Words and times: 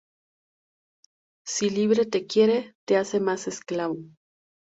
Si 1.45 1.69
libre 1.69 2.07
te 2.07 2.25
quiere, 2.25 2.73
te 2.87 2.97
hace 2.97 3.19
más 3.19 3.47
esclavo. 3.47 3.97